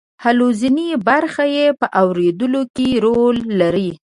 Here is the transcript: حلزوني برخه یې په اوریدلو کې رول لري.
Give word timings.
حلزوني 0.23 0.89
برخه 1.07 1.43
یې 1.55 1.65
په 1.79 1.85
اوریدلو 2.01 2.61
کې 2.75 2.89
رول 3.05 3.37
لري. 3.61 3.89